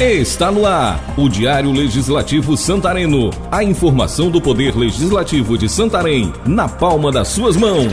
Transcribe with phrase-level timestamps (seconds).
[0.00, 3.30] Está no ar o Diário Legislativo Santareno.
[3.50, 7.92] A informação do Poder Legislativo de Santarém na palma das suas mãos.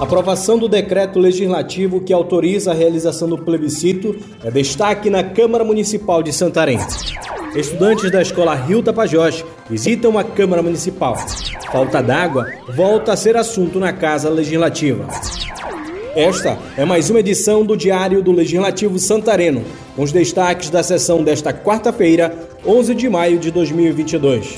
[0.00, 4.14] Aprovação do decreto legislativo que autoriza a realização do plebiscito
[4.44, 6.78] é destaque na Câmara Municipal de Santarém.
[7.56, 11.16] Estudantes da escola Rio Tapajós visitam a Câmara Municipal.
[11.72, 15.08] Falta d'água volta a ser assunto na Casa Legislativa.
[16.16, 19.62] Esta é mais uma edição do Diário do Legislativo Santareno,
[19.94, 22.34] com os destaques da sessão desta quarta-feira,
[22.66, 24.54] 11 de maio de 2022.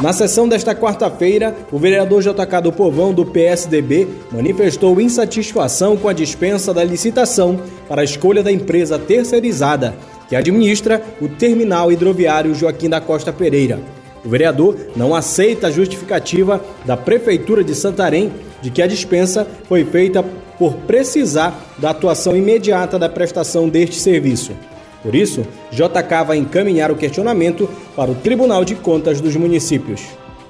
[0.00, 6.12] Na sessão desta quarta-feira, o vereador JK do Povão, do PSDB, manifestou insatisfação com a
[6.12, 9.96] dispensa da licitação para a escolha da empresa terceirizada,
[10.28, 13.80] que administra o terminal hidroviário Joaquim da Costa Pereira.
[14.24, 18.30] O vereador não aceita a justificativa da Prefeitura de Santarém
[18.62, 20.22] de que a dispensa foi feita
[20.58, 24.52] por precisar da atuação imediata da prestação deste serviço.
[25.02, 30.02] Por isso, JK vai encaminhar o questionamento para o Tribunal de Contas dos Municípios.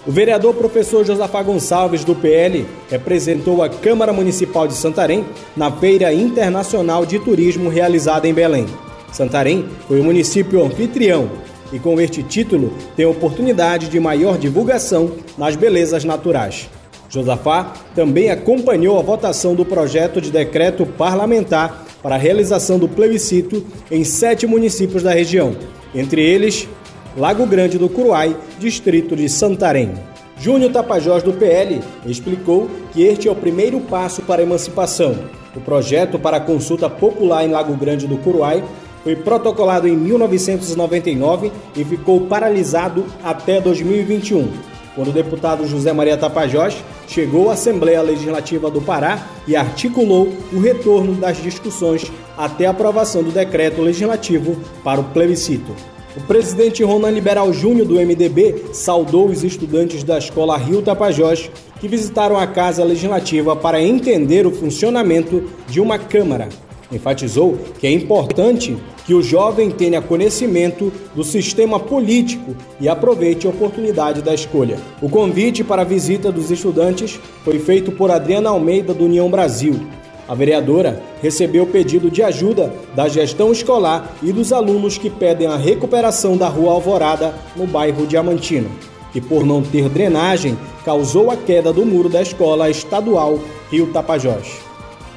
[0.07, 5.25] O vereador professor Josafá Gonçalves, do PL, representou a Câmara Municipal de Santarém
[5.57, 8.67] na Feira Internacional de Turismo realizada em Belém.
[9.13, 11.29] Santarém foi o município anfitrião
[11.73, 16.69] e, com este título, tem oportunidade de maior divulgação nas belezas naturais.
[17.17, 23.65] Josafá também acompanhou a votação do projeto de decreto parlamentar para a realização do plebiscito
[23.91, 25.57] em sete municípios da região,
[25.95, 26.69] entre eles
[27.17, 29.95] Lago Grande do Curuai, distrito de Santarém.
[30.39, 35.17] Júnior Tapajós, do PL, explicou que este é o primeiro passo para a emancipação.
[35.57, 38.63] O projeto para consulta popular em Lago Grande do Curuai
[39.03, 44.66] foi protocolado em 1999 e ficou paralisado até 2021
[44.97, 50.59] quando o deputado José Maria Tapajós chegou à Assembleia Legislativa do Pará e articulou o
[50.59, 55.73] retorno das discussões até a aprovação do decreto legislativo para o plebiscito.
[56.17, 61.87] O presidente Ronan Liberal Júnior do MDB saudou os estudantes da Escola Rio Tapajós que
[61.87, 66.49] visitaram a Casa Legislativa para entender o funcionamento de uma Câmara
[66.91, 73.51] Enfatizou que é importante que o jovem tenha conhecimento do sistema político e aproveite a
[73.51, 74.79] oportunidade da escolha.
[75.03, 79.81] O convite para a visita dos estudantes foi feito por Adriana Almeida, do União Brasil.
[80.29, 85.47] A vereadora recebeu o pedido de ajuda da gestão escolar e dos alunos que pedem
[85.47, 88.69] a recuperação da Rua Alvorada, no bairro Diamantino,
[89.13, 93.39] que, por não ter drenagem, causou a queda do muro da escola estadual
[93.71, 94.67] Rio Tapajós.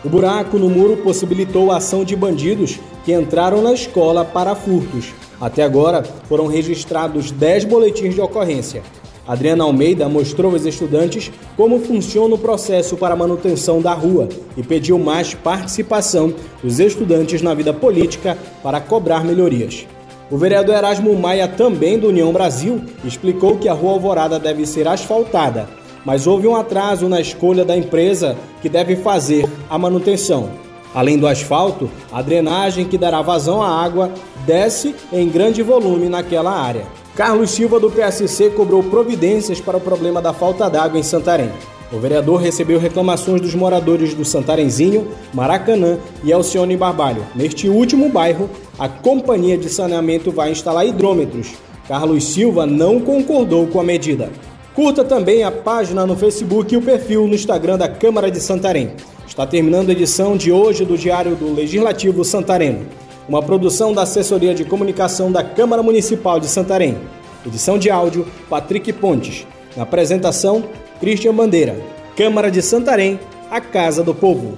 [0.03, 5.13] O buraco no muro possibilitou a ação de bandidos que entraram na escola para furtos.
[5.41, 8.81] Até agora foram registrados 10 boletins de ocorrência.
[9.27, 14.63] Adriana Almeida mostrou aos estudantes como funciona o processo para a manutenção da rua e
[14.63, 16.33] pediu mais participação
[16.63, 19.85] dos estudantes na vida política para cobrar melhorias.
[20.31, 24.87] O vereador Erasmo Maia, também do União Brasil, explicou que a Rua Alvorada deve ser
[24.87, 25.67] asfaltada
[26.05, 30.49] mas houve um atraso na escolha da empresa que deve fazer a manutenção.
[30.93, 34.11] Além do asfalto, a drenagem que dará vazão à água
[34.45, 36.85] desce em grande volume naquela área.
[37.15, 41.51] Carlos Silva, do PSC, cobrou providências para o problema da falta d'água em Santarém.
[41.91, 47.25] O vereador recebeu reclamações dos moradores do Santarenzinho, Maracanã e Alcione Barbalho.
[47.35, 51.55] Neste último bairro, a companhia de saneamento vai instalar hidrômetros.
[51.87, 54.31] Carlos Silva não concordou com a medida.
[54.79, 58.93] Curta também a página no Facebook e o perfil no Instagram da Câmara de Santarém.
[59.27, 62.85] Está terminando a edição de hoje do Diário do Legislativo Santareno,
[63.27, 66.97] uma produção da Assessoria de Comunicação da Câmara Municipal de Santarém.
[67.45, 69.45] Edição de áudio, Patrick Pontes.
[69.75, 70.63] Na apresentação,
[71.01, 71.75] Christian Bandeira.
[72.15, 73.19] Câmara de Santarém,
[73.51, 74.57] a Casa do Povo.